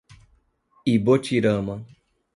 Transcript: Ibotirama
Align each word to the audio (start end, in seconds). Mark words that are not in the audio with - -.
Ibotirama 0.93 1.75